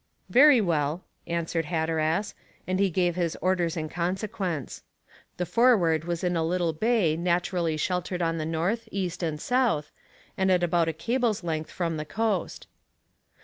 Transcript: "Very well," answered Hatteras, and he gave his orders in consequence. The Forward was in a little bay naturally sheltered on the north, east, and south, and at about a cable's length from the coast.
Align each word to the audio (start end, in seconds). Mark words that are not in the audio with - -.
"Very 0.31 0.61
well," 0.61 1.03
answered 1.27 1.65
Hatteras, 1.65 2.33
and 2.65 2.79
he 2.79 2.89
gave 2.89 3.15
his 3.15 3.37
orders 3.39 3.77
in 3.77 3.87
consequence. 3.87 4.81
The 5.37 5.45
Forward 5.45 6.05
was 6.05 6.23
in 6.23 6.35
a 6.35 6.43
little 6.43 6.73
bay 6.73 7.15
naturally 7.15 7.77
sheltered 7.77 8.19
on 8.19 8.39
the 8.39 8.43
north, 8.47 8.89
east, 8.91 9.21
and 9.21 9.39
south, 9.39 9.91
and 10.35 10.51
at 10.51 10.63
about 10.63 10.87
a 10.89 10.93
cable's 10.93 11.43
length 11.43 11.69
from 11.69 11.97
the 11.97 12.05
coast. 12.05 12.65